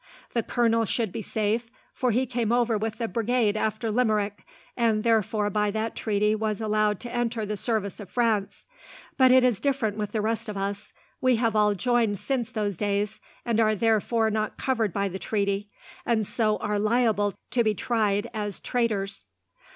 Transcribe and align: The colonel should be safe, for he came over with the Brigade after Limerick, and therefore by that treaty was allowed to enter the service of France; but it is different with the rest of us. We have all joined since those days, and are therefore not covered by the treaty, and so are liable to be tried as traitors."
The 0.33 0.41
colonel 0.41 0.85
should 0.85 1.11
be 1.11 1.21
safe, 1.21 1.69
for 1.93 2.09
he 2.09 2.25
came 2.25 2.51
over 2.51 2.75
with 2.75 2.97
the 2.97 3.07
Brigade 3.07 3.55
after 3.55 3.91
Limerick, 3.91 4.43
and 4.75 5.03
therefore 5.03 5.51
by 5.51 5.69
that 5.69 5.95
treaty 5.95 6.33
was 6.33 6.59
allowed 6.59 6.99
to 7.01 7.11
enter 7.13 7.45
the 7.45 7.55
service 7.55 7.99
of 7.99 8.09
France; 8.09 8.65
but 9.15 9.29
it 9.29 9.43
is 9.43 9.59
different 9.59 9.97
with 9.97 10.11
the 10.11 10.19
rest 10.21 10.49
of 10.49 10.57
us. 10.57 10.91
We 11.21 11.35
have 11.35 11.55
all 11.55 11.75
joined 11.75 12.17
since 12.17 12.49
those 12.49 12.77
days, 12.77 13.21
and 13.45 13.59
are 13.59 13.75
therefore 13.75 14.31
not 14.31 14.57
covered 14.57 14.91
by 14.91 15.07
the 15.07 15.19
treaty, 15.19 15.69
and 16.03 16.25
so 16.25 16.57
are 16.57 16.79
liable 16.79 17.35
to 17.51 17.63
be 17.63 17.75
tried 17.75 18.27
as 18.33 18.59
traitors." 18.59 19.27